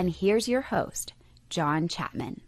[0.00, 1.12] And here's your host,
[1.50, 2.40] John Chapman.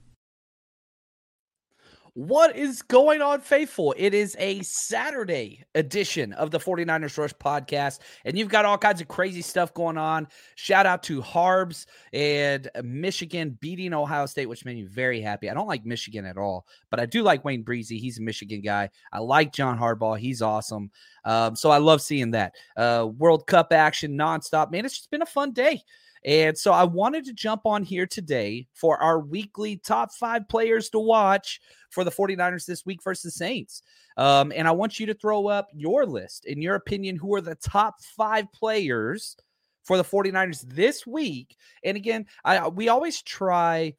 [2.15, 3.95] What is going on, faithful?
[3.99, 9.03] It is a Saturday edition of the 49ers Rush podcast, and you've got all kinds
[9.03, 10.29] of crazy stuff going on.
[10.55, 15.51] Shout out to Harbs and Michigan beating Ohio State, which made me very happy.
[15.51, 17.99] I don't like Michigan at all, but I do like Wayne Breezy.
[17.99, 18.89] He's a Michigan guy.
[19.13, 20.19] I like John Harbaugh.
[20.19, 20.91] He's awesome.
[21.27, 22.55] Um, so I love seeing that.
[22.79, 24.71] Uh, World Cup action nonstop.
[24.71, 25.83] Man, it's just been a fun day.
[26.25, 30.89] And so I wanted to jump on here today for our weekly top five players
[30.91, 31.61] to watch
[31.91, 33.83] for the 49ers this week versus Saints.
[34.17, 36.45] Um, and I want you to throw up your list.
[36.47, 39.37] In your opinion, who are the top five players
[39.85, 41.57] for the 49ers this week?
[41.85, 43.95] And again, I we always try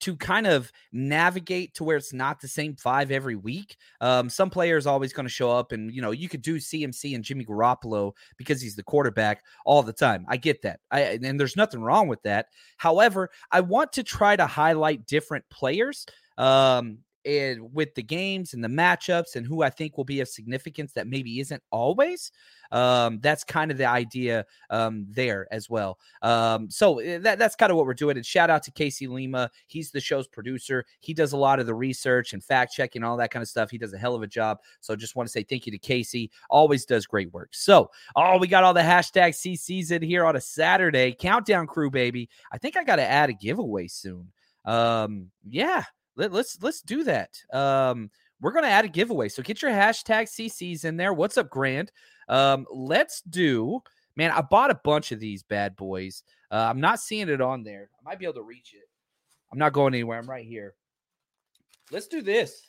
[0.00, 3.76] to kind of navigate to where it's not the same five every week.
[4.00, 7.14] Um, some players always going to show up, and you know you could do CMC
[7.14, 10.24] and Jimmy Garoppolo because he's the quarterback all the time.
[10.28, 12.46] I get that, I, and there's nothing wrong with that.
[12.76, 16.06] However, I want to try to highlight different players.
[16.36, 20.28] Um, and with the games and the matchups and who I think will be of
[20.28, 22.32] significance that maybe isn't always.
[22.72, 25.98] Um, that's kind of the idea um, there as well.
[26.22, 28.16] Um, so eh, that, that's kind of what we're doing.
[28.16, 29.50] And shout out to Casey Lima.
[29.66, 30.84] He's the show's producer.
[31.00, 33.70] He does a lot of the research and fact checking, all that kind of stuff.
[33.70, 34.58] He does a hell of a job.
[34.80, 36.30] So just want to say thank you to Casey.
[36.48, 37.50] Always does great work.
[37.52, 41.14] So, oh, we got all the hashtag CCs in here on a Saturday.
[41.18, 42.30] Countdown crew, baby.
[42.52, 44.32] I think I got to add a giveaway soon.
[44.64, 45.84] Um, yeah,
[46.18, 47.30] let, let's let's do that.
[47.52, 51.14] Um, we're gonna add a giveaway, so get your hashtag CCs in there.
[51.14, 51.90] What's up, Grand?
[52.28, 53.80] Um, let's do.
[54.16, 56.24] Man, I bought a bunch of these bad boys.
[56.50, 57.88] Uh, I'm not seeing it on there.
[58.00, 58.88] I might be able to reach it.
[59.52, 60.18] I'm not going anywhere.
[60.18, 60.74] I'm right here.
[61.92, 62.62] Let's do this.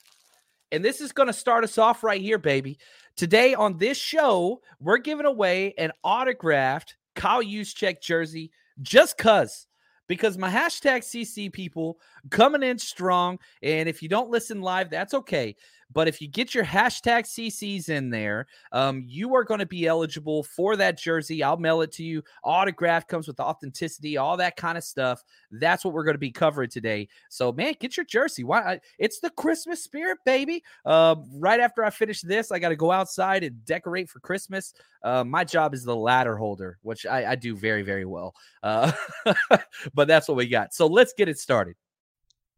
[0.71, 2.77] And this is going to start us off right here, baby.
[3.15, 8.51] Today on this show, we're giving away an autographed Kyle Juszczyk jersey
[8.81, 9.67] just cuz
[10.09, 11.99] because my hashtag CC people
[12.31, 13.39] coming in strong.
[13.63, 15.55] And if you don't listen live, that's okay.
[15.91, 19.87] But if you get your hashtag CCs in there, um, you are going to be
[19.87, 21.43] eligible for that jersey.
[21.43, 22.23] I'll mail it to you.
[22.43, 25.23] Autograph comes with authenticity, all that kind of stuff.
[25.51, 27.07] That's what we're going to be covering today.
[27.29, 28.43] So, man, get your jersey.
[28.43, 28.79] Why?
[28.99, 30.63] It's the Christmas spirit, baby.
[30.85, 34.73] Uh, right after I finish this, I got to go outside and decorate for Christmas.
[35.03, 38.35] Uh, my job is the ladder holder, which I, I do very, very well.
[38.61, 38.91] Uh,
[39.93, 40.73] but that's what we got.
[40.73, 41.75] So let's get it started.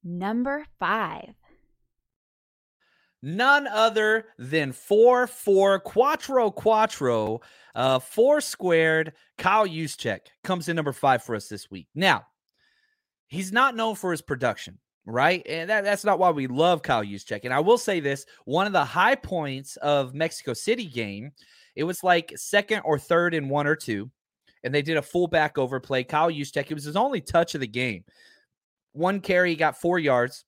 [0.04, 1.36] Number five.
[3.24, 7.42] None other than 4 4 Quattro Quattro,
[7.76, 9.14] uh, 4 squared.
[9.38, 11.88] Kyle Juszczyk comes in number five for us this week.
[11.94, 12.26] Now,
[13.28, 15.46] he's not known for his production, right?
[15.48, 17.42] And that, that's not why we love Kyle Juszczyk.
[17.44, 21.32] And I will say this one of the high points of Mexico City game,
[21.76, 24.10] it was like second or third in one or two.
[24.64, 26.04] And they did a fullback overplay.
[26.04, 28.04] Kyle Juszczyk, it was his only touch of the game.
[28.94, 30.46] One carry, he got four yards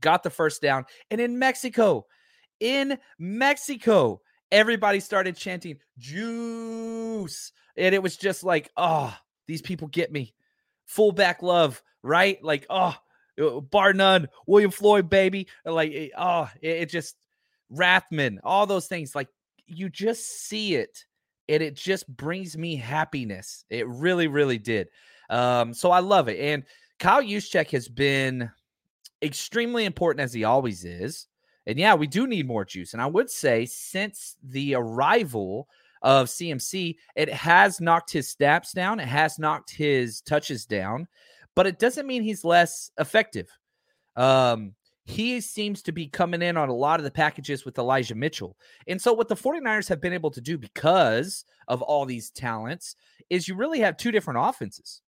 [0.00, 0.84] got the first down.
[1.10, 2.06] And in Mexico,
[2.60, 4.20] in Mexico,
[4.50, 7.52] everybody started chanting juice.
[7.76, 9.16] And it was just like, oh,
[9.46, 10.34] these people get me.
[10.86, 12.42] Fullback love, right?
[12.42, 12.96] Like, oh,
[13.70, 15.48] bar none, William Floyd, baby.
[15.64, 17.16] Like, oh, it, it just,
[17.72, 19.14] Rathman, all those things.
[19.14, 19.28] Like,
[19.66, 21.04] you just see it
[21.48, 23.64] and it just brings me happiness.
[23.68, 24.88] It really, really did.
[25.28, 26.38] Um, so I love it.
[26.38, 26.64] And
[26.98, 28.50] Kyle Juszczyk has been
[29.22, 31.26] extremely important as he always is.
[31.66, 32.92] And yeah, we do need more juice.
[32.92, 35.68] And I would say since the arrival
[36.02, 41.08] of CMC, it has knocked his snaps down, it has knocked his touches down,
[41.54, 43.48] but it doesn't mean he's less effective.
[44.14, 44.74] Um,
[45.06, 48.56] he seems to be coming in on a lot of the packages with Elijah Mitchell.
[48.88, 52.96] And so, what the 49ers have been able to do because of all these talents
[53.30, 55.02] is you really have two different offenses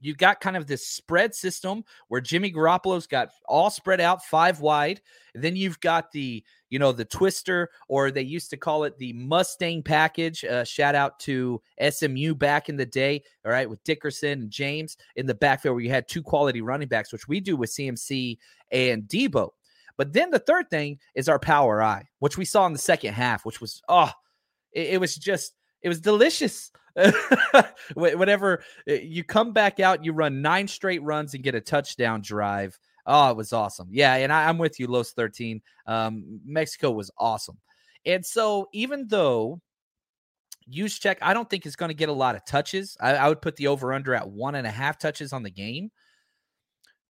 [0.00, 4.60] you got kind of this spread system where Jimmy Garoppolo's got all spread out five
[4.60, 5.00] wide.
[5.34, 9.12] Then you've got the, you know, the twister, or they used to call it the
[9.12, 10.44] Mustang package.
[10.44, 14.96] Uh, shout out to SMU back in the day, all right, with Dickerson and James
[15.16, 18.38] in the backfield where you had two quality running backs, which we do with CMC
[18.72, 19.50] and Deebo.
[19.96, 23.12] But then the third thing is our power I, which we saw in the second
[23.12, 24.10] half, which was, oh,
[24.72, 25.52] it, it was just,
[25.82, 26.72] it was delicious.
[27.94, 32.20] Whenever eh, you come back out, you run nine straight runs and get a touchdown
[32.20, 32.78] drive.
[33.06, 33.88] Oh, it was awesome.
[33.90, 35.60] Yeah, and I, am with you, Los 13.
[35.86, 37.58] Um, Mexico was awesome.
[38.06, 39.60] And so even though
[40.70, 42.96] Juszczyk, I don't think is going to get a lot of touches.
[43.00, 45.50] I, I would put the over under at one and a half touches on the
[45.50, 45.90] game.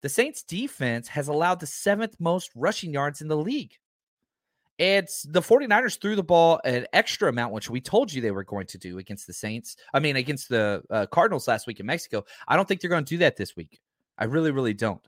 [0.02, 3.76] The Saints defense has allowed the seventh most rushing yards in the league.
[4.80, 8.44] It's the 49ers threw the ball an extra amount, which we told you they were
[8.44, 9.76] going to do against the Saints.
[9.92, 12.24] I mean, against the uh, Cardinals last week in Mexico.
[12.48, 13.78] I don't think they're going to do that this week.
[14.16, 15.02] I really, really don't.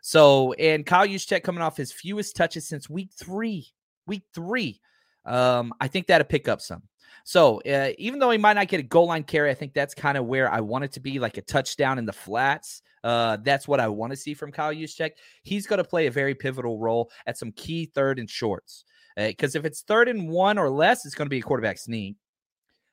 [0.00, 3.66] So, and Kyle Juszczyk coming off his fewest touches since week three.
[4.06, 4.80] Week three.
[5.26, 6.84] Um, I think that'll pick up some.
[7.24, 9.94] So, uh, even though he might not get a goal line carry, I think that's
[9.94, 12.80] kind of where I want it to be like a touchdown in the flats.
[13.04, 15.10] Uh, that's what I want to see from Kyle Juszczyk.
[15.42, 18.86] He's going to play a very pivotal role at some key third and shorts.
[19.28, 21.78] Because uh, if it's third and one or less, it's going to be a quarterback
[21.78, 22.16] sneak.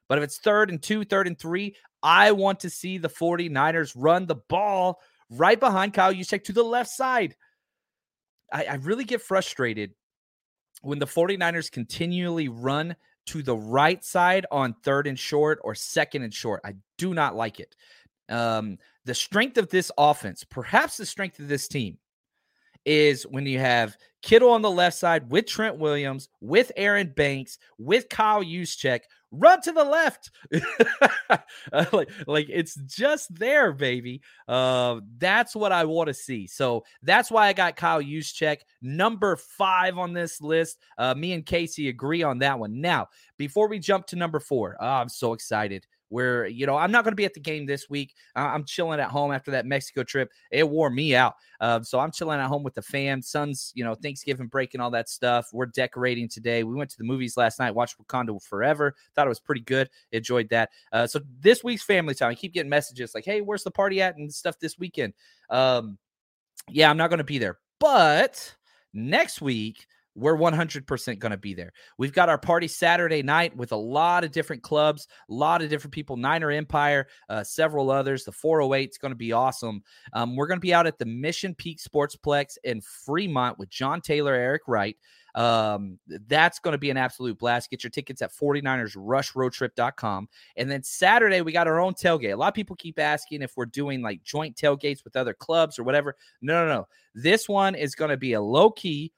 [0.08, 3.94] But if it's third and two, third and three, I want to see the 49ers
[3.96, 7.36] run the ball right behind Kyle Juszczyk to the left side.
[8.52, 9.92] I, I really get frustrated
[10.82, 12.96] when the 49ers continually run
[13.28, 16.62] to the right side on third and short or second and short.
[16.64, 17.76] I do not like it.
[18.30, 21.98] Um, the strength of this offense, perhaps the strength of this team,
[22.88, 27.60] is when you have Kittle on the left side with Trent Williams, with Aaron Banks,
[27.78, 29.02] with Kyle Juszczyk,
[29.32, 30.32] run to the left.
[31.94, 34.22] like, like it's just there, baby.
[34.48, 36.48] Uh, that's what I want to see.
[36.48, 40.80] So that's why I got Kyle Juszczyk number five on this list.
[40.98, 42.82] Uh, me and Casey agree on that one.
[42.82, 46.92] Now, before we jump to number four, oh, I'm so excited where you know I'm
[46.92, 48.16] not going to be at the game this week.
[48.36, 50.32] I'm chilling at home after that Mexico trip.
[50.52, 53.22] It wore me out, uh, so I'm chilling at home with the fam.
[53.22, 55.48] Son's you know Thanksgiving break and all that stuff.
[55.54, 56.64] We're decorating today.
[56.64, 57.76] We went to the movies last night.
[57.76, 58.96] Watched Wakanda Forever.
[59.16, 59.90] Thought it was pretty good.
[60.12, 60.70] Enjoyed that.
[60.92, 62.32] Uh, so this week's family time.
[62.32, 65.14] I keep getting messages like, "Hey, where's the party at?" and stuff this weekend.
[65.50, 65.98] Um,
[66.70, 68.56] yeah, I'm not going to be there, but
[68.94, 69.88] next week
[70.18, 71.72] we're 100% going to be there.
[71.98, 75.70] We've got our party Saturday night with a lot of different clubs, a lot of
[75.70, 78.26] different people, Niner Empire, uh, several others.
[78.26, 79.84] The 408 is going to be awesome.
[80.14, 84.02] Um, we're going to be out at the Mission Peak Sportsplex in Fremont with John
[84.02, 84.98] Taylor, Eric Wright.
[85.36, 87.70] Um, that's going to be an absolute blast.
[87.70, 90.30] Get your tickets at 49ersrushroadtrip.com.
[90.56, 92.34] And then Saturday, we got our own tailgate.
[92.34, 95.78] A lot of people keep asking if we're doing like joint tailgates with other clubs
[95.78, 96.16] or whatever.
[96.42, 96.88] No, no, no.
[97.14, 99.14] This one is going to be a low key,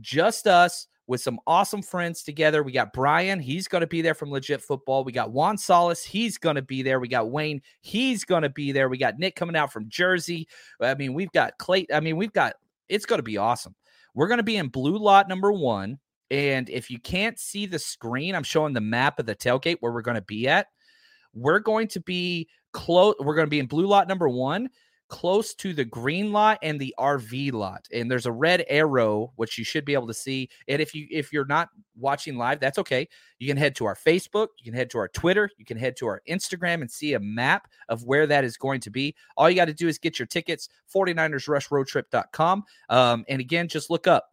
[0.00, 2.62] just us with some awesome friends together.
[2.62, 5.04] We got Brian, he's going to be there from Legit Football.
[5.04, 7.00] We got Juan Solis, he's going to be there.
[7.00, 8.88] We got Wayne, he's going to be there.
[8.88, 10.46] We got Nick coming out from Jersey.
[10.80, 11.86] I mean, we've got Clay.
[11.92, 12.54] I mean, we've got
[12.88, 13.74] it's going to be awesome.
[14.14, 15.98] We're going to be in blue lot number one.
[16.30, 19.92] And if you can't see the screen, I'm showing the map of the tailgate where
[19.92, 20.66] we're going to be at.
[21.32, 23.14] We're going to be close.
[23.18, 24.68] We're going to be in blue lot number one
[25.08, 27.86] close to the green lot and the RV lot.
[27.92, 30.48] And there's a red arrow which you should be able to see.
[30.68, 33.08] And if you if you're not watching live, that's okay.
[33.38, 35.96] You can head to our Facebook, you can head to our Twitter, you can head
[35.98, 39.14] to our Instagram and see a map of where that is going to be.
[39.36, 42.64] All you got to do is get your tickets 49ersrushroadtrip.com.
[42.88, 44.30] Um and again just look up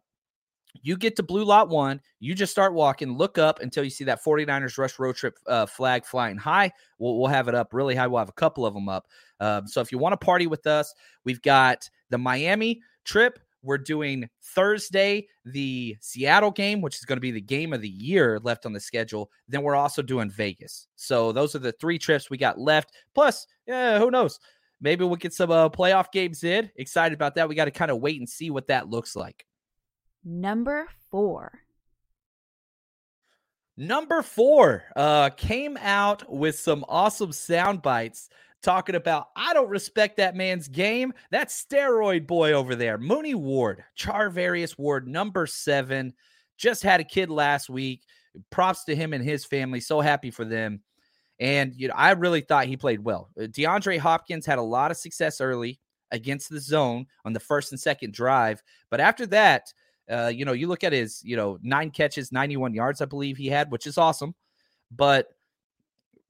[0.82, 4.04] you get to blue lot one, you just start walking, look up until you see
[4.04, 6.72] that 49ers rush road trip uh, flag flying high.
[6.98, 8.06] We'll, we'll have it up really high.
[8.06, 9.06] We'll have a couple of them up.
[9.40, 13.38] Um, so if you want to party with us, we've got the Miami trip.
[13.62, 17.88] We're doing Thursday, the Seattle game, which is going to be the game of the
[17.88, 19.30] year left on the schedule.
[19.48, 20.86] Then we're also doing Vegas.
[20.94, 22.92] So those are the three trips we got left.
[23.14, 24.38] Plus, yeah, who knows?
[24.80, 26.70] Maybe we'll get some uh, playoff games in.
[26.76, 27.48] Excited about that.
[27.48, 29.46] We got to kind of wait and see what that looks like.
[30.28, 31.60] Number four.
[33.76, 38.28] Number four uh, came out with some awesome sound bites
[38.60, 41.12] talking about I don't respect that man's game.
[41.30, 46.12] That steroid boy over there, Mooney Ward, Charvarius Ward, number seven,
[46.58, 48.02] just had a kid last week.
[48.50, 49.78] Props to him and his family.
[49.78, 50.80] So happy for them.
[51.38, 53.30] And you know, I really thought he played well.
[53.40, 55.78] Uh, DeAndre Hopkins had a lot of success early
[56.10, 59.72] against the zone on the first and second drive, but after that,
[60.10, 63.36] uh, you know, you look at his, you know, nine catches, 91 yards, I believe
[63.36, 64.34] he had, which is awesome,
[64.90, 65.28] but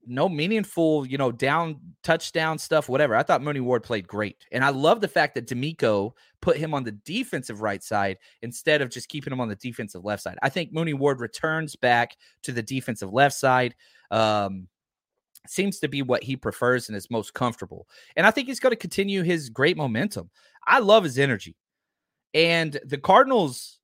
[0.07, 3.15] no meaningful, you know, down touchdown stuff, whatever.
[3.15, 4.37] I thought Mooney Ward played great.
[4.51, 8.81] And I love the fact that DeMeco put him on the defensive right side instead
[8.81, 10.37] of just keeping him on the defensive left side.
[10.41, 13.75] I think Mooney Ward returns back to the defensive left side.
[14.09, 14.69] Um,
[15.45, 17.87] seems to be what he prefers and is most comfortable.
[18.15, 20.29] And I think he's going to continue his great momentum.
[20.65, 21.55] I love his energy.
[22.33, 23.79] And the Cardinals'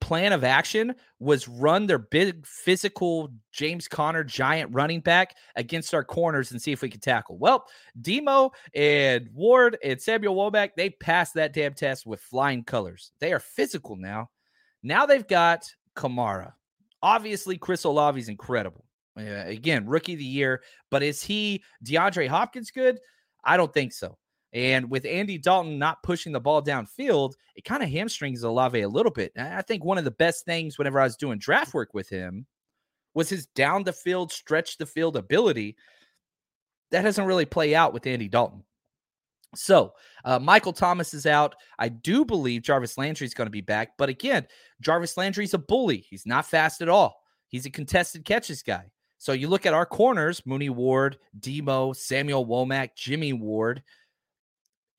[0.00, 6.02] plan of action was run their big physical James Conner giant running back against our
[6.02, 7.38] corners and see if we could tackle.
[7.38, 7.64] Well,
[8.00, 13.12] Demo and Ward and Samuel Womack, they passed that damn test with flying colors.
[13.20, 14.28] They are physical now.
[14.82, 15.64] Now they've got
[15.96, 16.52] Kamara.
[17.00, 18.84] Obviously, Chris Olave's incredible.
[19.16, 22.98] Uh, again, rookie of the year, but is he DeAndre Hopkins good?
[23.44, 24.16] I don't think so.
[24.54, 28.88] And with Andy Dalton not pushing the ball downfield, it kind of hamstrings Olave a
[28.88, 29.32] little bit.
[29.34, 32.08] And I think one of the best things whenever I was doing draft work with
[32.08, 32.46] him
[33.14, 35.76] was his down the field, stretch the field ability.
[36.90, 38.64] That doesn't really play out with Andy Dalton.
[39.54, 39.92] So
[40.24, 41.54] uh, Michael Thomas is out.
[41.78, 43.92] I do believe Jarvis Landry is going to be back.
[43.98, 44.46] But again,
[44.80, 46.06] Jarvis Landry's a bully.
[46.08, 47.20] He's not fast at all.
[47.48, 48.90] He's a contested catches guy.
[49.18, 53.82] So you look at our corners Mooney Ward, Demo, Samuel Womack, Jimmy Ward.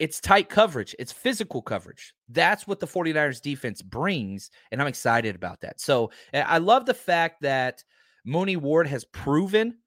[0.04, 2.14] It's tight coverage, it's physical coverage.
[2.28, 4.52] That's what the 49ers defense brings.
[4.70, 5.80] And I'm excited about that.
[5.80, 7.86] So I love the fact that
[8.26, 9.78] Mooney Ward has proven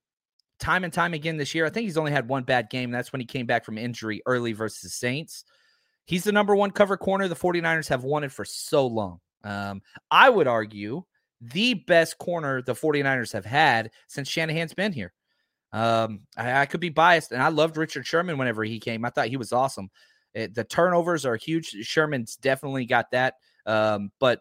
[0.58, 1.66] time and time again this year.
[1.66, 2.90] I think he's only had one bad game.
[2.90, 5.44] That's when he came back from injury early versus the Saints.
[6.06, 9.20] He's the number one cover corner the 49ers have wanted for so long.
[9.44, 11.04] Um, I would argue
[11.42, 15.12] the best corner the 49ers have had since Shanahan's been here.
[15.76, 19.04] Um, I, I, could be biased, and I loved Richard Sherman whenever he came.
[19.04, 19.90] I thought he was awesome.
[20.32, 21.66] It, the turnovers are huge.
[21.82, 23.34] Sherman's definitely got that.
[23.66, 24.40] Um, but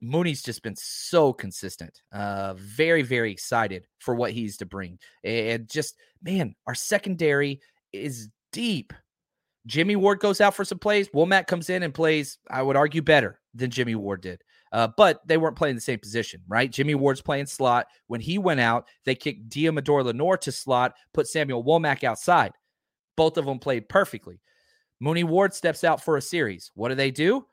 [0.00, 2.00] Mooney's just been so consistent.
[2.10, 4.98] Uh, very, very excited for what he's to bring.
[5.22, 7.60] And just, man, our secondary
[7.92, 8.94] is deep.
[9.66, 11.08] Jimmy Ward goes out for some plays.
[11.08, 14.42] Womack comes in and plays, I would argue, better than Jimmy Ward did.
[14.72, 16.70] Uh, but they weren't playing the same position, right?
[16.70, 17.86] Jimmy Ward's playing slot.
[18.08, 22.52] When he went out, they kicked Deommodore Lenoir to slot, put Samuel Womack outside.
[23.16, 24.40] Both of them played perfectly.
[25.00, 26.70] Mooney Ward steps out for a series.
[26.74, 27.46] What do they do?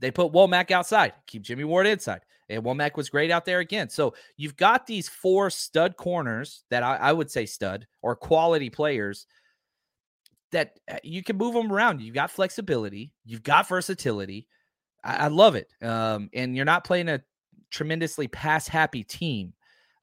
[0.00, 2.22] They put Womack outside, keep Jimmy Ward inside.
[2.48, 3.88] And Womack was great out there again.
[3.88, 8.68] So you've got these four stud corners that I, I would say stud or quality
[8.68, 9.26] players
[10.52, 12.00] that uh, you can move them around.
[12.00, 14.46] You've got flexibility, you've got versatility.
[15.04, 15.68] I, I love it.
[15.82, 17.22] Um, and you're not playing a
[17.70, 19.54] tremendously pass happy team.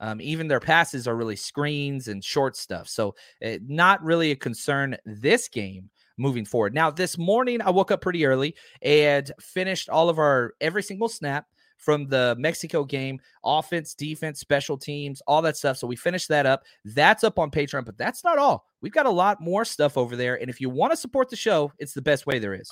[0.01, 2.87] Um, even their passes are really screens and short stuff.
[2.87, 3.15] So,
[3.45, 6.73] uh, not really a concern this game moving forward.
[6.73, 11.09] Now, this morning, I woke up pretty early and finished all of our every single
[11.09, 11.47] snap
[11.79, 15.77] from the Mexico game, offense, defense, special teams, all that stuff.
[15.77, 16.63] So we finished that up.
[16.85, 18.65] That's up on Patreon, but that's not all.
[18.81, 20.39] We've got a lot more stuff over there.
[20.39, 22.69] And if you want to support the show, it's the best way there is.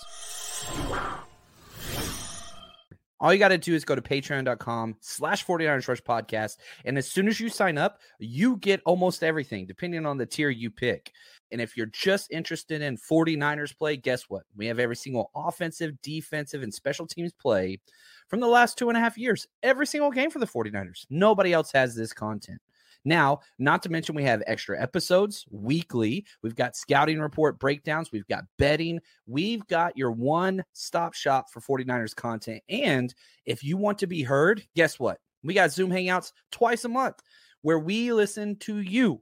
[3.20, 6.58] All you got to do is go to patreon.com slash 49ers Rush podcast.
[6.86, 10.50] And as soon as you sign up, you get almost everything, depending on the tier
[10.52, 11.12] you pick.
[11.52, 14.44] And if you're just interested in 49ers play, guess what?
[14.56, 17.80] We have every single offensive, defensive, and special teams play
[18.28, 19.48] from the last two and a half years.
[19.64, 21.06] Every single game for the 49ers.
[21.10, 22.60] Nobody else has this content.
[23.06, 26.26] Now, not to mention, we have extra episodes weekly.
[26.44, 28.12] We've got scouting report breakdowns.
[28.12, 29.00] We've got betting.
[29.26, 32.62] We've got your one stop shop for 49ers content.
[32.68, 33.14] And
[33.46, 35.20] if you want to be heard, guess what?
[35.42, 37.22] We got Zoom Hangouts twice a month
[37.62, 39.22] where we listen to you.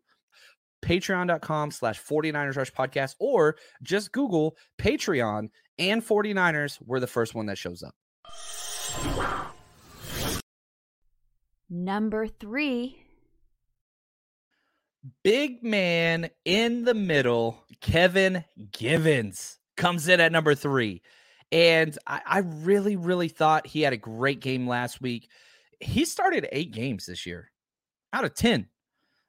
[0.86, 5.50] Patreon.com slash 49ers Rush Podcast, or just Google Patreon
[5.80, 6.77] and 49ers.
[6.86, 7.96] We're the first one that shows up.
[11.70, 13.01] Number three.
[15.24, 21.01] Big man in the middle, Kevin Givens comes in at number three.
[21.51, 25.30] And I, I, really, really thought he had a great game last week.
[25.80, 27.51] He started eight games this year
[28.13, 28.68] out of 10.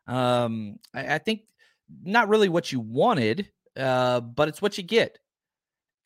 [0.07, 1.43] Um, I, I think
[2.03, 5.19] not really what you wanted, uh, but it's what you get.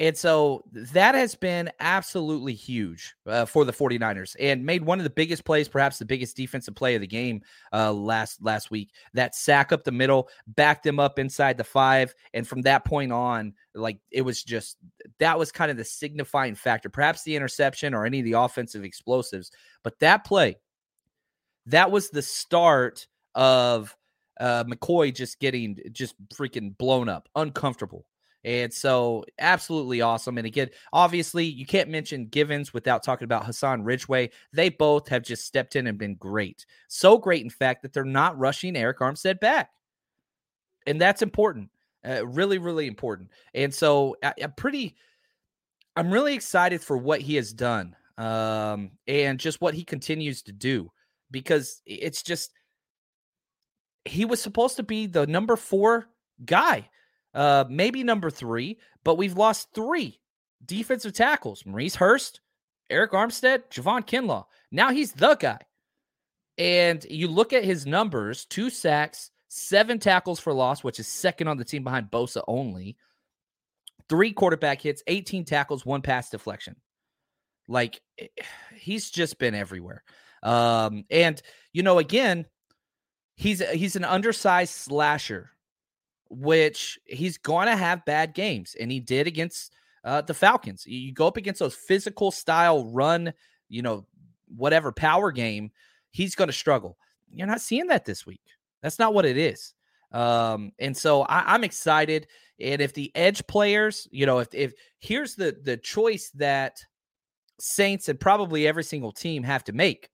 [0.01, 5.05] And so that has been absolutely huge uh, for the 49ers and made one of
[5.05, 7.43] the biggest plays, perhaps the biggest defensive play of the game
[7.75, 8.93] uh, last last week.
[9.13, 12.15] That sack up the middle, backed them up inside the five.
[12.33, 14.79] And from that point on, like it was just
[15.19, 18.85] that was kind of the signifying factor, perhaps the interception or any of the offensive
[18.85, 19.51] explosives.
[19.85, 20.57] But that play,
[21.67, 23.97] that was the start of
[24.41, 28.07] uh, McCoy just getting just freaking blown up, uncomfortable.
[28.43, 30.39] And so, absolutely awesome.
[30.39, 34.31] And again, obviously, you can't mention Givens without talking about Hassan Ridgeway.
[34.55, 36.65] They both have just stepped in and been great.
[36.89, 39.71] So great, in fact, that they're not rushing Arik Armstead back.
[40.87, 41.69] And that's important.
[42.03, 43.29] Uh, really, really important.
[43.53, 44.97] And so, I, am pretty,
[45.95, 50.53] I'm really excited for what he has done um, and just what he continues to
[50.53, 50.91] do
[51.31, 52.53] because it's just,
[54.05, 56.09] he was supposed to be the number four
[56.45, 56.89] guy
[57.35, 60.19] uh, maybe number three, but we've lost three
[60.65, 62.41] defensive tackles Maurice Hurst,
[62.91, 64.45] Arik Armstead, Javon Kinlaw.
[64.71, 65.59] Now he's the guy.
[66.59, 71.49] And you look at his numbers two sacks, seven tackles for loss, which is second
[71.49, 72.97] on the team behind Bosa only,
[74.09, 76.77] three quarterback hits, 18 tackles, one pass deflection.
[77.69, 78.27] Like eh,
[78.75, 80.03] he's just been everywhere.
[80.43, 81.41] Um, and
[81.73, 82.47] you know, again,
[83.41, 85.51] he's he's an undersized slasher
[86.31, 89.75] which he's going to have bad games, and he did against
[90.05, 90.87] uh, the Falcons.
[90.87, 93.33] You go up against those physical style run,
[93.69, 94.07] you know,
[94.57, 95.73] whatever power game,
[96.11, 96.97] he's going to struggle.
[97.33, 98.43] You're not seeing that this week.
[98.81, 99.75] That's not what it is.
[100.13, 102.29] Um, and so I, I'm excited.
[102.61, 106.81] And if the edge players, you know, if if here's the the choice that
[107.59, 110.10] Saints and probably every single team have to make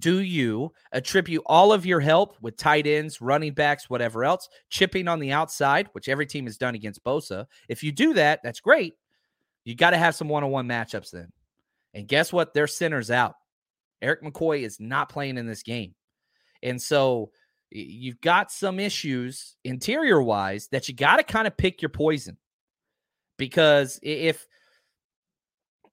[0.00, 5.06] do you attribute all of your help with tight ends, running backs, whatever else, chipping
[5.06, 7.46] on the outside, which every team has done against Bosa?
[7.68, 8.94] If you do that, that's great.
[9.64, 11.30] You got to have some one on one matchups then.
[11.94, 12.54] And guess what?
[12.54, 13.34] Their center's out.
[14.02, 15.94] Erik McCoy is not playing in this game.
[16.62, 17.30] And so
[17.70, 22.36] you've got some issues interior wise that you got to kind of pick your poison.
[23.36, 24.46] Because if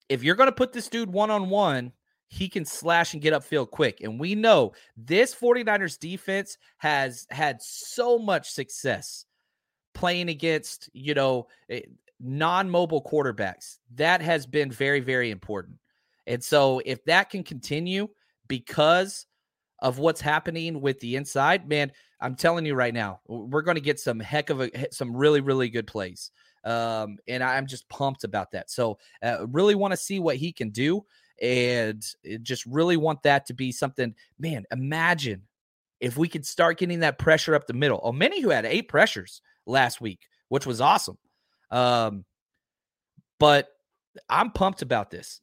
[0.10, 1.92] if you're going to put this dude one on one
[2.30, 4.02] he can slash and get upfield quick.
[4.02, 9.26] And we know this 49ers defense has had so much success
[9.94, 11.82] playing against, you know, eh,
[12.20, 13.78] non mobile quarterbacks.
[13.96, 15.78] That has been very, very important.
[16.26, 18.10] And so if that can continue
[18.48, 19.26] because
[19.80, 23.82] of what's happening with the inside, man, I'm telling you right now, we're going to
[23.82, 26.32] get some heck of a, some really, really good plays.
[26.66, 28.70] Um, and I'm just pumped about that.
[28.70, 31.06] So, uh, really want to see what he can do
[31.42, 32.04] and
[32.42, 34.16] just really want that to be something.
[34.40, 35.44] Man, imagine
[36.00, 38.00] if we could start getting that pressure up the middle.
[38.04, 41.18] Oh, many who had eight pressures last week, which was awesome.
[41.72, 42.26] Um,
[43.40, 43.70] but
[44.30, 45.42] I'm pumped about this.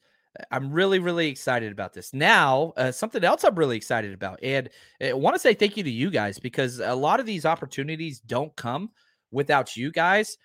[0.50, 2.12] I'm really, really excited about this.
[2.12, 4.68] Now, uh, something else I'm really excited about, and
[5.00, 8.18] I want to say thank you to you guys because a lot of these opportunities
[8.18, 8.90] don't come
[9.30, 10.36] without you guys.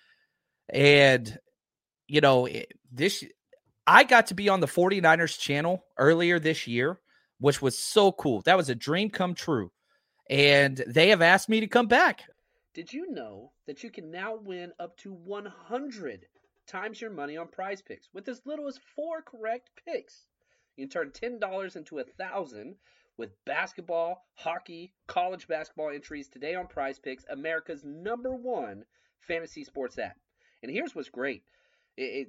[0.68, 1.36] And
[2.06, 2.48] you know,
[2.92, 3.24] this
[3.86, 7.00] I got to be on the 49ers channel earlier this year,
[7.38, 8.42] which was so cool.
[8.42, 9.72] That was a dream come true.
[10.28, 12.22] And they have asked me to come back.
[12.72, 16.26] Did you know that you can now win up to 100
[16.68, 20.26] times your money on PrizePicks with as little as four correct picks?
[20.76, 22.76] You can turn $10 into a 1000
[23.16, 28.84] with basketball, hockey, college basketball entries today on PrizePicks, America's number one
[29.18, 30.16] fantasy sports app.
[30.62, 31.42] And here's what's great
[31.96, 32.28] It,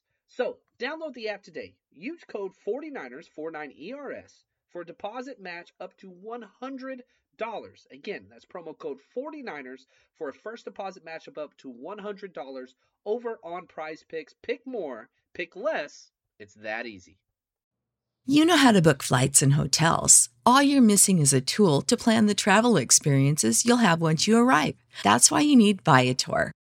[0.33, 1.75] So, download the app today.
[1.91, 7.01] Use code 49ers, 49ERS, for a deposit match up to $100.
[7.91, 9.81] Again, that's promo code 49ers
[10.17, 12.67] for a first deposit match up to $100
[13.05, 14.33] over on PrizePicks.
[14.41, 16.11] Pick more, pick less.
[16.39, 17.17] It's that easy.
[18.25, 20.29] You know how to book flights and hotels.
[20.45, 24.37] All you're missing is a tool to plan the travel experiences you'll have once you
[24.37, 24.75] arrive.
[25.03, 26.53] That's why you need Viator.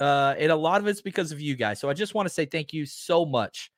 [0.00, 1.80] Uh, and a lot of it's because of you guys.
[1.80, 3.70] So I just want to say thank you so much.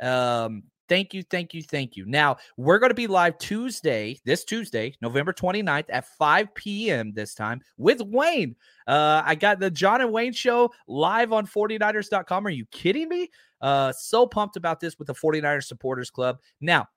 [0.00, 2.04] Um, thank you, thank you, thank you.
[2.06, 7.12] Now we're going to be live Tuesday, this Tuesday, November 29th at 5 p.m.
[7.14, 8.56] this time with Wayne.
[8.86, 12.46] Uh, I got the John and Wayne show live on 49ers.com.
[12.46, 13.30] Are you kidding me?
[13.60, 16.38] Uh, so pumped about this with the 49ers supporters club.
[16.60, 16.88] Now,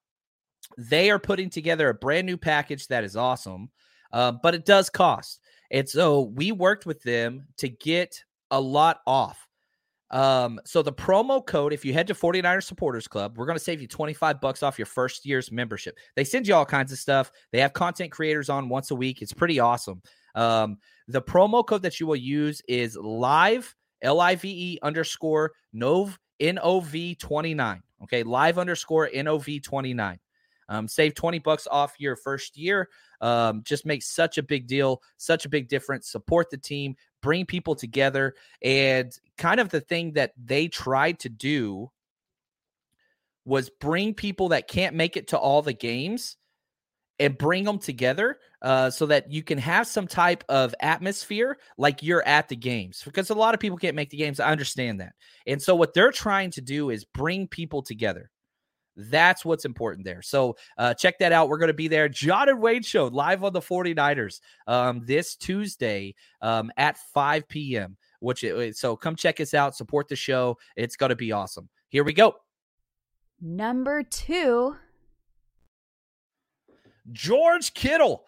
[0.77, 3.69] they are putting together a brand new package that is awesome,
[4.11, 5.39] uh, but it does cost.
[5.71, 9.47] And so we worked with them to get a lot off.
[10.11, 13.63] Um, so the promo code, if you head to 49ers Supporters Club, we're going to
[13.63, 15.97] save you 25 bucks off your first year's membership.
[16.15, 17.31] They send you all kinds of stuff.
[17.51, 19.21] They have content creators on once a week.
[19.21, 20.01] It's pretty awesome.
[20.35, 25.51] Um, the promo code that you will use is live, L I V E underscore
[25.73, 27.83] Nov, N O V 29.
[28.03, 28.23] Okay.
[28.23, 30.19] Live underscore N O V 29.
[30.69, 32.89] Um, save 20 bucks off your first year.
[33.21, 36.09] Um, just makes such a big deal, such a big difference.
[36.11, 38.35] Support the team, bring people together.
[38.61, 41.91] And kind of the thing that they tried to do
[43.45, 46.37] was bring people that can't make it to all the games
[47.19, 52.01] and bring them together uh, so that you can have some type of atmosphere like
[52.01, 54.39] you're at the games because a lot of people can't make the games.
[54.39, 55.13] I understand that.
[55.45, 58.29] And so, what they're trying to do is bring people together.
[58.99, 60.21] That's what's important there.
[60.21, 61.47] So uh, check that out.
[61.47, 62.09] We're going to be there.
[62.09, 67.95] John and Wayne Show live on the 49ers um, this Tuesday um, at 5 p.m.
[68.19, 69.77] Which so come check us out.
[69.77, 70.57] Support the show.
[70.75, 71.69] It's going to be awesome.
[71.87, 72.35] Here we go.
[73.39, 74.75] Number two,
[77.13, 78.25] George Kittle.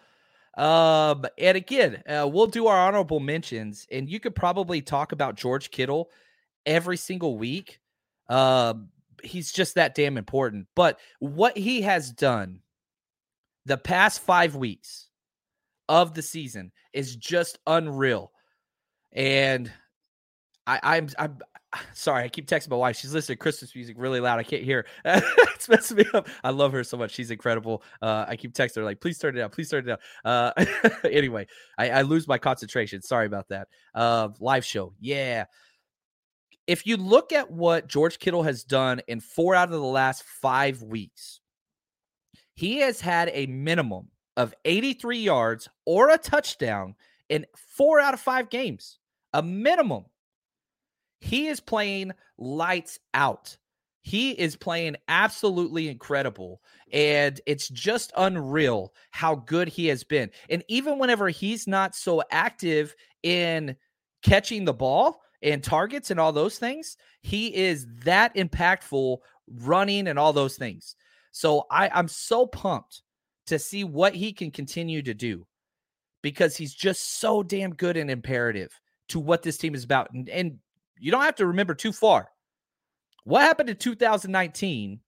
[0.55, 5.35] Um, and again, uh, we'll do our honorable mentions, and you could probably talk about
[5.35, 6.09] George Kittle
[6.65, 7.81] every single week.
[8.29, 8.89] Um,
[9.23, 10.67] he's just that damn important.
[10.75, 12.59] But what he has done
[13.65, 15.07] the past five weeks
[15.89, 18.31] of the season is just unreal.
[19.13, 19.71] And
[20.65, 21.37] I, I'm I'm
[21.93, 22.97] sorry, I keep texting my wife.
[22.97, 24.39] She's listening to Christmas music really loud.
[24.39, 24.85] I can't hear.
[25.05, 26.27] it's messing me up.
[26.43, 27.11] I love her so much.
[27.11, 27.83] She's incredible.
[28.01, 29.49] Uh, I keep texting her like, please turn it down.
[29.49, 29.97] Please turn it down.
[30.23, 30.65] Uh,
[31.09, 33.01] anyway, I, I, lose my concentration.
[33.01, 33.67] Sorry about that.
[33.93, 34.93] Uh, live show.
[34.99, 35.45] Yeah
[36.71, 40.23] if you look at what George Kittle has done in four out of the last
[40.23, 41.41] five weeks,
[42.55, 44.07] he has had a minimum
[44.37, 46.95] of 83 yards or a touchdown
[47.27, 48.99] in four out of five games.
[49.33, 50.05] A minimum.
[51.19, 53.57] He is playing lights out.
[54.01, 56.61] He is playing absolutely incredible.
[56.93, 60.31] And it's just unreal how good he has been.
[60.49, 63.75] And even whenever he's not so active in
[64.23, 66.97] catching the ball, and targets and all those things.
[67.21, 70.95] He is that impactful running and all those things.
[71.31, 73.01] So I, I'm so pumped
[73.47, 75.45] to see what he can continue to do
[76.21, 80.11] because he's just so damn good and imperative to what this team is about.
[80.13, 80.59] And, and
[80.99, 82.29] you don't have to remember too far.
[83.23, 84.99] What happened in 2019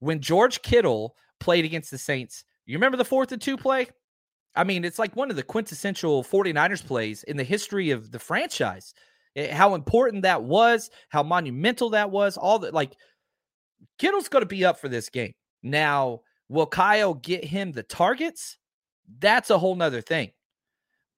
[0.00, 2.44] when George Kittle played against the Saints?
[2.66, 3.88] You remember the fourth and two play?
[4.54, 8.18] I mean, it's like one of the quintessential 49ers plays in the history of the
[8.18, 8.94] franchise.
[9.36, 12.92] Eh, how important that was, how monumental that was, all that like
[13.98, 15.32] Kittle's going to be up for this game.
[15.62, 18.58] Now, will Kyle get him the targets?
[19.18, 20.30] That's a whole nother thing.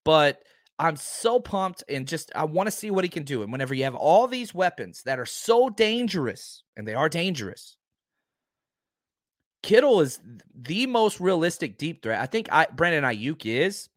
[0.05, 0.43] But
[0.79, 3.43] I'm so pumped and just I want to see what he can do.
[3.43, 7.77] And whenever you have all these weapons that are so dangerous, and they are dangerous,
[9.63, 10.21] Kittle is
[10.55, 12.21] the most realistic deep threat.
[12.21, 13.89] I think I, Brandon Aiyuk is,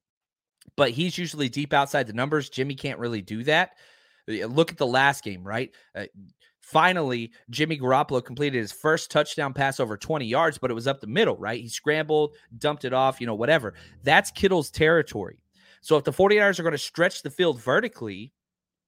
[0.78, 2.50] but he's usually deep outside the numbers.
[2.50, 3.72] Jimmy can't really do that.
[4.28, 5.72] Look at the last game, right?
[5.96, 6.06] Uh,
[6.62, 11.00] finally, Jimmy Garoppolo completed his first touchdown pass over 20 yards, but it was up
[11.00, 11.62] the middle, right?
[11.62, 13.74] He scrambled, dumped it off, you know, whatever.
[14.04, 15.40] That's Kittle's territory.
[15.82, 18.34] So if the 49ers are going to stretch the field vertically,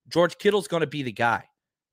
[0.08, 1.44] George Kittle's going to be the guy.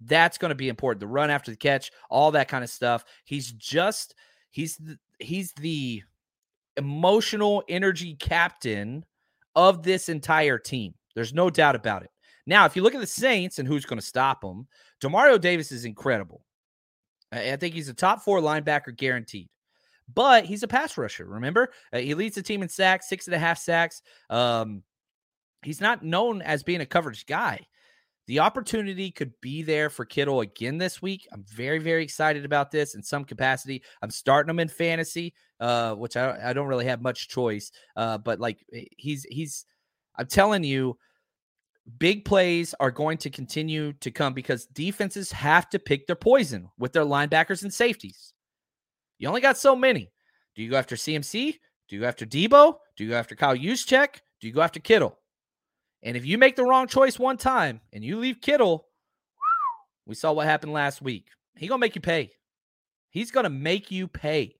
[0.01, 0.99] That's going to be important.
[0.99, 3.05] The run after the catch, all that kind of stuff.
[3.23, 4.15] He's just
[4.51, 6.03] he's the, he's the
[6.75, 9.05] emotional energy captain
[9.55, 10.93] of this entire team.
[11.15, 12.11] There's no doubt about it.
[12.47, 14.67] Now, if you look at the Saints and who's going to stop them,
[15.01, 16.41] Demario Davis is incredible.
[17.31, 19.49] I think he's a top four linebacker guaranteed.
[20.13, 21.25] But he's a pass rusher.
[21.25, 24.01] Remember, uh, he leads the team in sacks, six and a half sacks.
[24.29, 24.83] Um,
[25.63, 27.67] he's not known as being a coverage guy.
[28.27, 31.27] The opportunity could be there for Kittle again this week.
[31.33, 33.83] I'm very, very excited about this in some capacity.
[34.01, 37.71] I'm starting him in fantasy, uh, which I, I don't really have much choice.
[37.97, 38.65] Uh, but like
[38.97, 39.65] he's he's
[40.17, 40.97] I'm telling you,
[41.99, 46.69] big plays are going to continue to come because defenses have to pick their poison
[46.77, 48.33] with their linebackers and safeties.
[49.19, 50.11] You only got so many.
[50.55, 51.55] Do you go after CMC?
[51.87, 52.75] Do you go after Deebo?
[52.97, 54.19] Do you go after Kyle Juszczyk?
[54.41, 55.17] Do you go after Kittle?
[56.03, 58.87] And if you make the wrong choice one time and you leave Kittle,
[60.05, 61.29] we saw what happened last week.
[61.55, 62.31] He gonna make you pay.
[63.09, 64.55] He's gonna make you pay.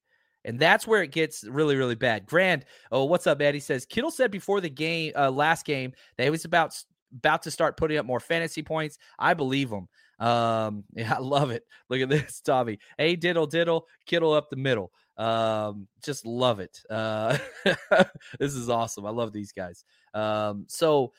[0.45, 2.25] And that's where it gets really, really bad.
[2.25, 3.57] Grand, oh, what's up, Eddie?
[3.57, 6.73] He says Kittle said before the game, uh, last game, that he was about
[7.15, 8.97] about to start putting up more fantasy points.
[9.17, 9.87] I believe him.
[10.19, 11.63] Um, yeah, I love it.
[11.89, 12.79] Look at this, Tommy.
[12.97, 14.91] Hey, diddle diddle, Kittle up the middle.
[15.17, 16.79] Um, just love it.
[16.89, 17.37] Uh,
[18.39, 19.05] this is awesome.
[19.05, 19.83] I love these guys.
[20.13, 21.13] Um, so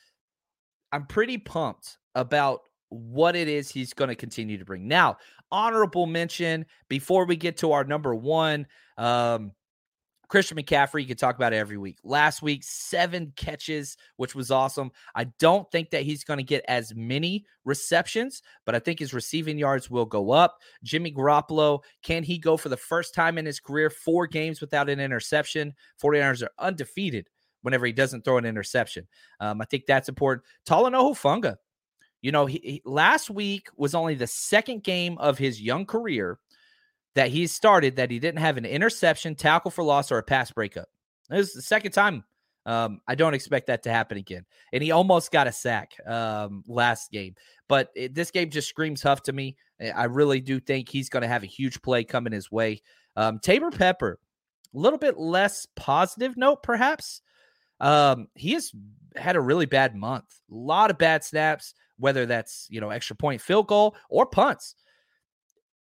[0.93, 4.89] I'm pretty pumped about what it is he's going to continue to bring.
[4.89, 5.19] Now,
[5.51, 8.67] honorable mention before we get to our number one.
[8.97, 9.53] Um,
[10.29, 11.99] Christian McCaffrey, you can talk about it every week.
[12.05, 14.93] Last week, seven catches, which was awesome.
[15.15, 19.15] I don't think that he's going to get as many receptions, but I think his
[19.15, 20.59] receiving yards will go up.
[20.85, 24.91] Jimmy Garoppolo, can he go for the first time in his career four games without
[24.91, 25.75] an interception?
[26.03, 27.29] 49ers are undefeated
[27.63, 29.07] whenever he doesn't throw an interception.
[29.41, 30.45] Um, I think that's important.
[30.67, 31.57] Talanoa Hufanga,
[32.21, 36.39] you know, he, he, last week was only the second game of his young career
[37.19, 40.53] that he started that he didn't have an interception, tackle for loss, or a pass
[40.53, 40.89] breakup.
[41.29, 42.23] This is the second time.
[42.65, 44.47] Um, I don't expect that to happen again.
[44.73, 47.35] And he almost got a sack um, last game.
[47.69, 49.57] But it, this game just screams Huff to me.
[49.97, 52.83] I really do think he's going to have a huge play coming his way.
[53.17, 54.21] Um, Taybor Pepper,
[54.73, 57.21] a little bit less positive note, perhaps.
[57.81, 58.71] Um, he has
[59.17, 60.27] had a really bad month.
[60.53, 64.77] A lot of bad snaps, whether that's you know extra point field goal or punts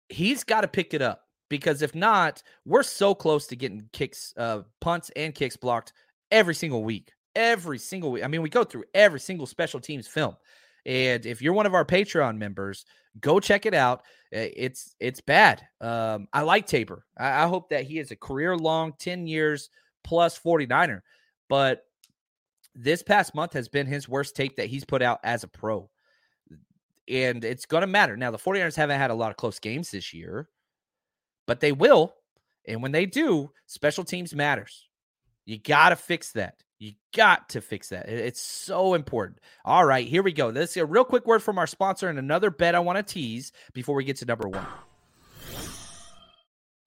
[0.09, 4.33] he's got to pick it up because if not, we're so close to getting kicks,
[4.37, 5.93] uh, punts and kicks blocked
[6.31, 7.11] every single week.
[7.35, 8.23] Every single week.
[8.23, 10.35] I mean, we go through every single special teams film.
[10.85, 12.85] And if you're one of our Patreon members,
[13.21, 14.03] go check it out.
[14.31, 15.61] It's it's bad.
[15.81, 17.01] Um, I like Taybor.
[17.17, 19.69] I, I hope that he is a career long 10 years
[20.03, 21.01] plus 49er.
[21.49, 21.83] But
[22.75, 25.89] this past month has been his worst tape that he's put out as a pro
[27.09, 28.15] and it's going to matter.
[28.15, 30.47] Now, the 49ers haven't had a lot of close games this year,
[31.47, 32.13] but they will.
[32.67, 34.87] And when they do, special teams matters.
[35.45, 36.55] You got to fix that.
[36.77, 38.07] You got to fix that.
[38.07, 39.39] It's so important.
[39.65, 40.49] All right, here we go.
[40.49, 43.13] Let's get a real quick word from our sponsor and another bet I want to
[43.13, 44.65] tease before we get to number one.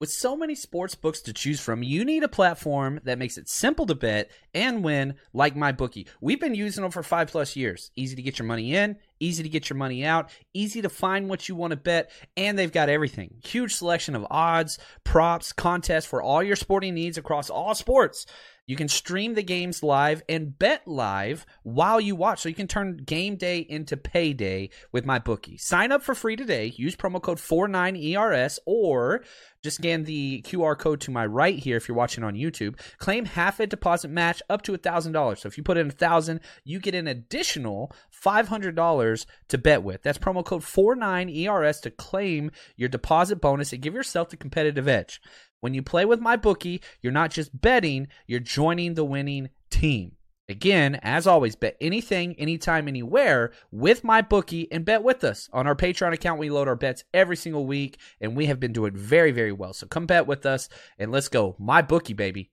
[0.02, 3.48] With so many sports books to choose from, you need a platform that makes it
[3.48, 6.08] simple to bet and win, like MyBookie.
[6.20, 7.92] We've been using them for five plus years.
[7.94, 11.28] Easy to get your money in, easy to get your money out, easy to find
[11.28, 13.36] what you want to bet, and they've got everything.
[13.44, 18.26] Huge selection of odds, props, contests for all your sporting needs across all sports.
[18.66, 22.40] You can stream the games live and bet live while you watch.
[22.40, 25.60] So you can turn game day into payday with MyBookie.
[25.60, 26.72] Sign up for free today.
[26.76, 29.24] Use promo code 49ERS or
[29.64, 32.78] just scan the QR code to my right here if you're watching on YouTube.
[32.98, 35.38] Claim half a deposit match up to $1,000.
[35.38, 37.92] So if you put in 1000 you get an additional
[38.24, 40.02] $500 to bet with.
[40.02, 45.20] That's promo code 49ERS to claim your deposit bonus and give yourself the competitive edge.
[45.62, 50.16] When you play with MyBookie, you're not just betting, you're joining the winning team.
[50.48, 55.48] Again, as always, bet anything, anytime, anywhere with MyBookie and bet with us.
[55.52, 58.72] On our Patreon account, we load our bets every single week, and we have been
[58.72, 59.72] doing very, very well.
[59.72, 61.54] So come bet with us and let's go.
[61.60, 62.50] MyBookie, baby.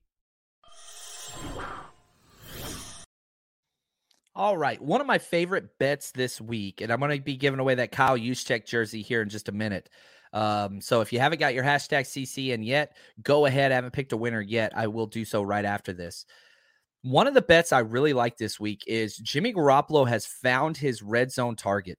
[4.36, 4.80] All right.
[4.80, 7.90] One of my favorite bets this week, and I'm going to be giving away that
[7.90, 9.90] Kyle Juszczyk jersey here in just a minute.
[10.32, 13.72] Um, so if you haven't got your hashtag CC in yet, go ahead.
[13.72, 14.72] I haven't picked a winner yet.
[14.76, 16.26] I will do so right after this.
[17.02, 21.02] One of the bets I really like this week is Jimmy Garoppolo has found his
[21.02, 21.98] red zone target.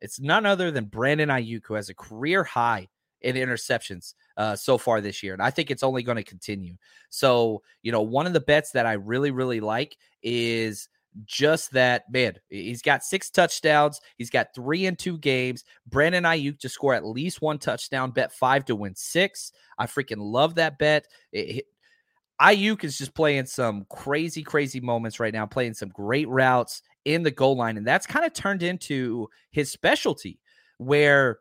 [0.00, 2.88] It's none other than Brandon Aiyuk, who has a career high
[3.22, 5.32] in interceptions uh, so far this year.
[5.32, 6.76] And I think it's only going to continue.
[7.08, 10.88] So, you know, one of the bets that I really, really like is
[11.24, 12.34] just that man.
[12.48, 14.00] He's got six touchdowns.
[14.16, 15.64] He's got three in two games.
[15.86, 18.10] Brandon Aiyuk to score at least one touchdown.
[18.10, 19.52] Bet five to win six.
[19.78, 21.06] I freaking love that bet.
[22.40, 27.22] Aiyuk is just playing some crazy, crazy moments right now, playing some great routes in
[27.22, 27.76] the goal line.
[27.76, 30.38] And that's kind of turned into his specialty
[30.78, 31.38] where,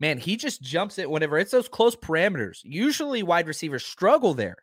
[0.00, 2.60] man, he just jumps it whenever it's those close parameters.
[2.62, 4.56] Usually wide receivers struggle there.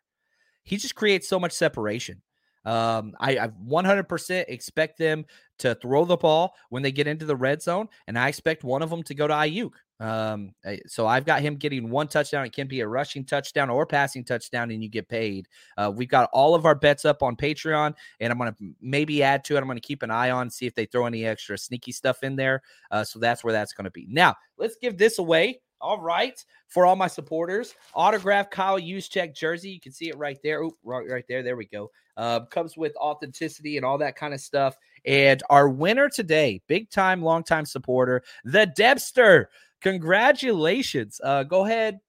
[0.64, 2.22] He just creates so much separation.
[2.64, 5.24] Um, I, I 100% expect them
[5.58, 8.82] to throw the ball when they get into the red zone, and I expect one
[8.82, 9.72] of them to go to Aiyuk.
[10.00, 10.52] Um,
[10.86, 12.44] so I've got him getting one touchdown.
[12.44, 15.48] It can be a rushing touchdown or passing touchdown, and you get paid.
[15.76, 19.44] Uh, we've got all of our bets up on Patreon, and I'm to maybe add
[19.44, 19.60] to it.
[19.60, 22.34] I'm to keep an eye on, see if they throw any extra sneaky stuff in
[22.36, 22.62] there.
[22.90, 24.06] Uh, so that's where that's to be.
[24.10, 25.60] Now, let's give this away.
[25.84, 29.68] All right, for all my supporters, autograph Kyle Juszczyk jersey.
[29.68, 30.62] You can see it right there.
[30.62, 31.42] Oop, right, right there.
[31.42, 31.90] There we go.
[32.16, 34.78] Uh, comes with authenticity and all that kind of stuff.
[35.04, 39.50] And our winner today, big time, long time supporter, the Debster.
[39.82, 41.20] Congratulations.
[41.22, 42.00] Uh, go ahead,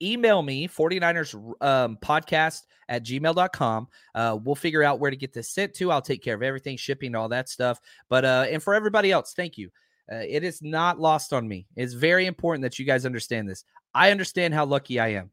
[0.00, 5.50] email me 49ers um, podcast at gmail.com uh, we'll figure out where to get this
[5.50, 8.74] sent to i'll take care of everything shipping all that stuff but uh, and for
[8.74, 9.68] everybody else thank you
[10.12, 13.64] uh, it is not lost on me it's very important that you guys understand this
[13.94, 15.30] i understand how lucky i am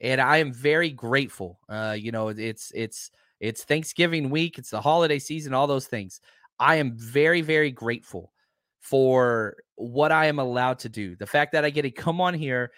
[0.00, 1.60] and I am very grateful.
[1.68, 6.20] Uh, you know, it's it's it's Thanksgiving week, it's the holiday season, all those things.
[6.58, 8.32] I am very very grateful
[8.80, 11.16] for what I am allowed to do.
[11.16, 12.72] The fact that I get to come on here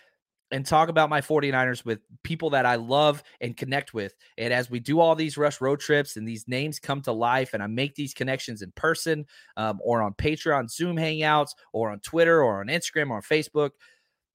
[0.52, 4.14] and talk about my 49ers with people that I love and connect with.
[4.38, 7.54] And as we do all these rush road trips and these names come to life
[7.54, 12.00] and I make these connections in person um, or on Patreon, Zoom hangouts, or on
[12.00, 13.70] Twitter or on Instagram or on Facebook,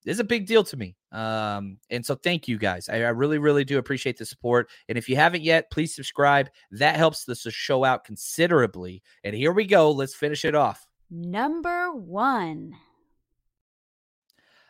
[0.06, 0.96] is a big deal to me.
[1.12, 2.90] Um, and so thank you guys.
[2.90, 4.70] I, I, really, really do appreciate the support.
[4.90, 6.50] And if you haven't yet, please subscribe.
[6.72, 9.04] That helps the show out considerably.
[9.24, 9.92] And here we go.
[9.92, 10.86] Let's finish it off.
[11.10, 12.76] Number one.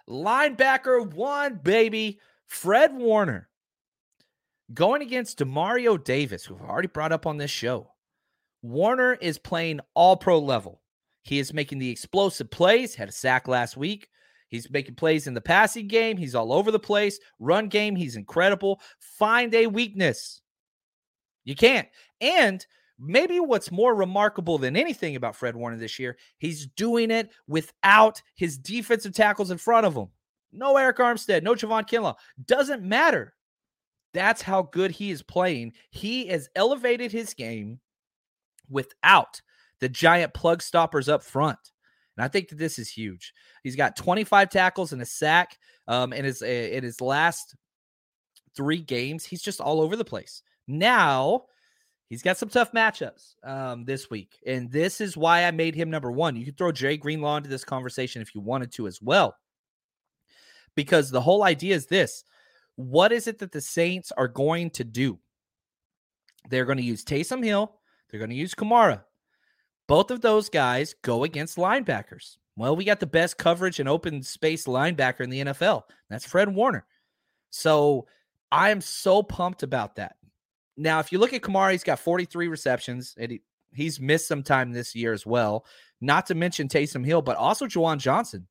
[0.09, 2.19] Linebacker one, baby.
[2.45, 3.49] Fred Warner
[4.73, 7.91] going against Demario Davis, who I've already brought up on this show.
[8.61, 10.81] Warner is playing all pro level.
[11.23, 14.09] He is making the explosive plays, had a sack last week.
[14.49, 16.15] He's making plays in the passing game.
[16.15, 17.19] He's all over the place.
[17.39, 18.79] Run game, he's incredible.
[18.99, 20.41] Find a weakness.
[21.43, 21.87] You can't.
[22.21, 22.65] And
[22.99, 28.21] maybe what's more remarkable than anything about Fred Warner this year, he's doing it without
[28.35, 30.07] his defensive tackles in front of him.
[30.51, 32.15] No Arik Armstead, no Javon Kinlaw.
[32.45, 33.33] Doesn't matter.
[34.13, 35.73] That's how good he is playing.
[35.91, 37.79] He has elevated his game
[38.69, 39.41] without
[39.79, 41.59] the giant plug stoppers up front.
[42.15, 43.33] And I think that this is huge.
[43.63, 45.57] He's got 25 tackles and a sack.
[45.87, 47.55] Um, in his in his last
[48.55, 50.41] three games, he's just all over the place.
[50.67, 51.43] Now
[52.09, 55.89] he's got some tough matchups um, this week, and this is why I made him
[55.89, 56.35] number one.
[56.35, 59.35] You could throw Jay Greenlaw into this conversation if you wanted to as well,
[60.75, 62.23] because the whole idea is this:
[62.75, 65.19] what is it that the Saints are going to do?
[66.49, 67.73] They're going to use Taysom Hill.
[68.09, 69.03] They're going to use Kamara.
[69.87, 72.37] Both of those guys go against linebackers.
[72.55, 75.83] Well, we got the best coverage and open space linebacker in the NFL.
[76.09, 76.85] That's Fred Warner.
[77.49, 78.07] So
[78.51, 80.15] I am so pumped about that.
[80.77, 83.41] Now, if you look at Kamara, he's got 43 receptions, and he,
[83.73, 85.65] he's missed some time this year as well.
[85.99, 88.47] Not to mention Taysom Hill, but also Juwan Johnson.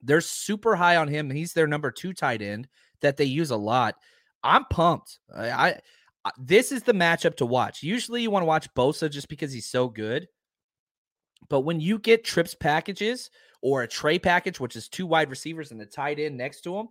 [0.00, 1.30] They're super high on him.
[1.30, 2.68] He's their number two tight end
[3.00, 3.96] that they use a lot.
[4.42, 5.18] I'm pumped.
[5.34, 5.80] I, I,
[6.24, 7.82] I this is the matchup to watch.
[7.82, 10.28] Usually you want to watch Bosa just because he's so good.
[11.48, 13.30] But when you get trips packages
[13.60, 16.76] or a trey package, which is two wide receivers and a tight end next to
[16.76, 16.88] him,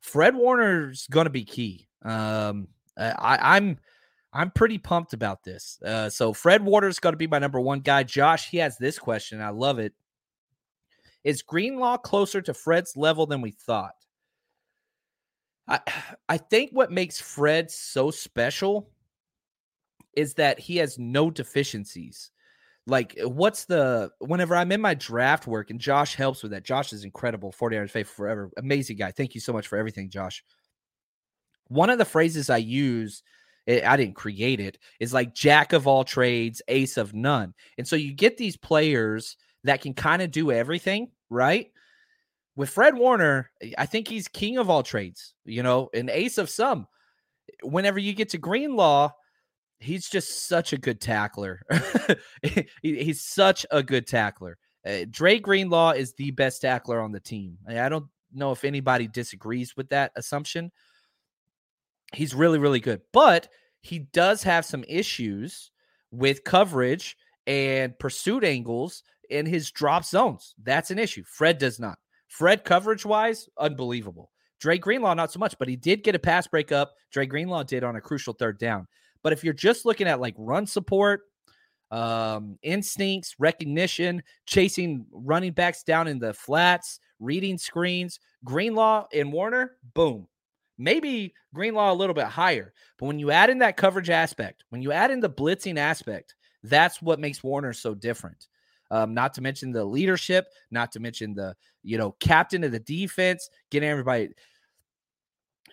[0.00, 1.88] Fred Warner's going to be key.
[2.02, 2.68] Um,
[2.98, 3.78] I, I'm
[4.32, 5.78] I'm pretty pumped about this.
[5.82, 8.02] Uh, so Fred Warner's going to be my number one guy.
[8.02, 9.40] Josh, he has this question.
[9.40, 9.94] I love it.
[11.24, 13.94] Is Greenlaw closer to Fred's level than we thought?
[15.68, 15.80] I
[16.28, 18.90] I think what makes Fred so special
[20.14, 22.30] is that he has no deficiencies.
[22.86, 26.64] Like, what's the whenever I'm in my draft work and Josh helps with that.
[26.64, 27.52] Josh is incredible.
[27.52, 28.50] 49ers faithful forever.
[28.56, 29.10] Amazing guy.
[29.10, 30.44] Thank you so much for everything, Josh.
[31.68, 33.22] One of the phrases I use,
[33.66, 37.54] it, I didn't create it, is like jack of all trades, ace of none.
[37.78, 41.70] And so you get these players that can kind of do everything, right?
[42.54, 46.38] With Fred Warner, eh, I think he's king of all trades, you know, an ace
[46.38, 46.86] of some.
[47.62, 49.10] Whenever you get to Greenlaw,
[49.78, 51.62] he's just such a good tackler.
[52.82, 54.58] he's such a good tackler.
[54.86, 57.58] Uh, Dre Greenlaw is the best tackler on the team.
[57.68, 60.70] I don't know if anybody disagrees with that assumption.
[62.16, 63.48] He's really, really good, but
[63.82, 65.70] he does have some issues
[66.10, 70.54] with coverage and pursuit angles in his drop zones.
[70.62, 71.24] That's an issue.
[71.26, 71.98] Fred does not.
[72.28, 74.30] Fred coverage wise, unbelievable.
[74.60, 76.94] Dre Greenlaw, not so much, but he did get a pass breakup.
[77.12, 78.86] Dre Greenlaw did on a crucial third down.
[79.22, 81.20] But if you're just looking at like run support,
[81.90, 89.76] um, instincts, recognition, chasing running backs down in the flats, reading screens, Greenlaw and Warner,
[89.94, 90.26] boom.
[90.78, 92.72] Maybe Greenlaw a little bit higher.
[92.98, 96.34] But when you add in that coverage aspect, when you add in the blitzing aspect,
[96.62, 98.46] that's what makes Warner so different.
[98.90, 102.78] Um, not to mention the leadership, not to mention the you know captain of the
[102.78, 104.30] defense, getting everybody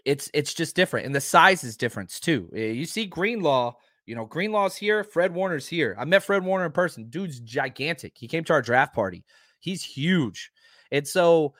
[0.05, 2.49] it's it's just different, and the size is different too.
[2.55, 3.73] Eh, you see Greenlaw,
[4.05, 5.95] you know Greenlaw's here, Fred Warner's here.
[5.97, 7.09] I met Fred Warner in person.
[7.09, 8.13] Dude's gigantic.
[8.15, 9.23] He came to our draft party.
[9.59, 10.51] He's huge,
[10.91, 11.53] and so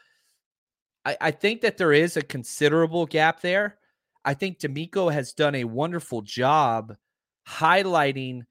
[1.05, 3.77] I, I think that there is a considerable gap there.
[4.25, 6.95] I think DeMeco has done a wonderful job
[7.47, 8.43] highlighting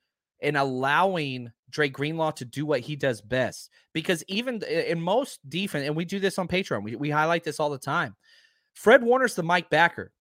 [0.42, 3.70] and allowing Dre Greenlaw to do what he does best.
[3.94, 7.58] Because even in most defense, and we do this on Patreon, we, we highlight this
[7.58, 8.16] all the time.
[8.74, 10.12] Fred Warner's the Mike Backer.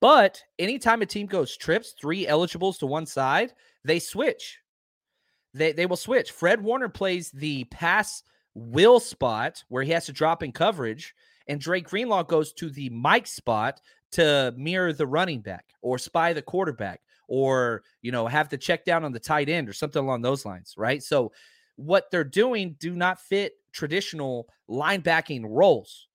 [0.00, 3.52] But anytime a team goes trips, three eligibles to one side,
[3.84, 4.58] they switch.
[5.52, 6.32] They, they will switch.
[6.32, 8.22] Fred Warner plays the pass
[8.54, 11.14] will spot where he has to drop in coverage,
[11.48, 13.80] and Dre Greenlaw goes to the Mike spot
[14.12, 18.84] to mirror the running back or spy the quarterback or you know have to check
[18.84, 21.02] down on the tight end or something along those lines, right?
[21.02, 21.32] So
[21.76, 26.08] what they're doing do not fit traditional linebacking roles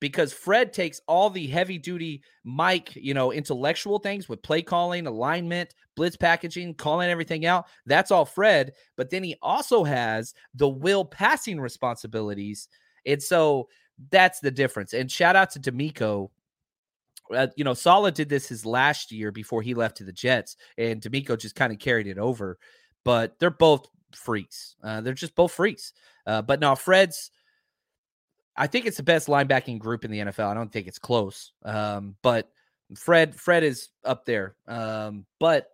[0.00, 5.06] because Fred takes all the heavy duty Mike, you know, intellectual things with play calling,
[5.06, 7.66] alignment, blitz packaging, calling everything out.
[7.86, 8.72] That's all Fred.
[8.96, 12.68] But then he also has the will passing responsibilities.
[13.06, 13.68] And so
[14.10, 14.92] that's the difference.
[14.92, 16.30] And shout out to DeMeco.
[17.34, 20.56] Uh, you know, Saleh did this his last year before he left to the Jets,
[20.78, 22.58] and DeMeco just kind of carried it over.
[23.04, 24.76] But they're both freaks.
[24.82, 25.92] Uh, they're just both freaks.
[26.26, 27.30] Uh, but now Fred's
[28.58, 30.50] I think it's the best linebacking group in the NFL.
[30.50, 31.52] I don't think it's close.
[31.64, 32.50] Um, but
[32.96, 34.56] Fred, Fred is up there.
[34.66, 35.68] Um, but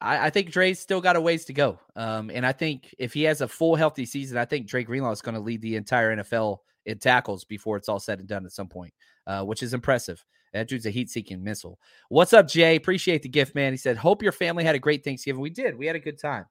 [0.00, 1.78] I, I, think Dre's still got a ways to go.
[1.94, 5.12] Um, and I think if he has a full healthy season, I think Dre Greenlaw
[5.12, 8.44] is going to lead the entire NFL in tackles before it's all said and done
[8.44, 8.92] at some point,
[9.28, 10.24] uh, which is impressive.
[10.52, 11.78] That dude's a heat-seeking missile.
[12.08, 12.76] What's up, Jay?
[12.76, 13.72] Appreciate the gift, man.
[13.72, 15.76] He said, "Hope your family had a great Thanksgiving." We did.
[15.76, 16.46] We had a good time.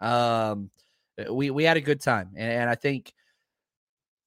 [0.00, 0.70] Um,
[1.30, 3.12] we we had a good time, and, and I think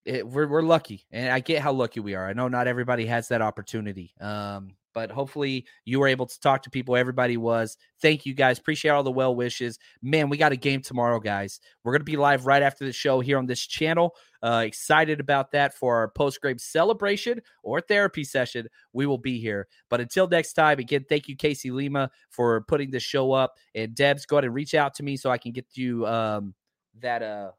[0.05, 2.27] it, we're we're lucky, and I get how lucky we are.
[2.27, 4.13] I know not everybody has that opportunity.
[4.19, 6.95] Um, but hopefully you were able to talk to people.
[6.95, 7.77] Everybody was.
[8.01, 8.59] Thank you guys.
[8.59, 9.79] Appreciate all the well wishes.
[10.01, 11.59] Man, we got a game tomorrow, guys.
[11.83, 14.15] We're gonna be live right after the show here on this channel.
[14.41, 18.67] Uh, excited about that for our post grade celebration or therapy session.
[18.91, 19.67] We will be here.
[19.89, 23.55] But until next time, again, thank you, Casey Lima, for putting this show up.
[23.73, 26.53] And Debs, go ahead and reach out to me so I can get you um,
[26.99, 27.51] that uh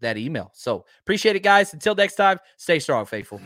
[0.00, 0.50] that email.
[0.54, 1.72] So appreciate it, guys.
[1.72, 3.40] Until next time, stay strong, faithful.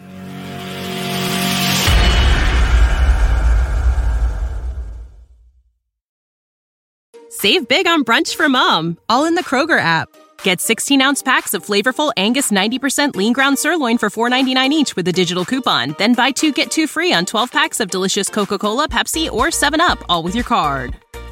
[7.29, 10.09] Save big on brunch for mom, all in the Kroger app.
[10.43, 15.07] Get 16 ounce packs of flavorful Angus 90% lean ground sirloin for $4.99 each with
[15.09, 15.95] a digital coupon.
[15.99, 19.47] Then buy two get two free on 12 packs of delicious Coca Cola, Pepsi, or
[19.49, 20.97] 7UP, all with your card.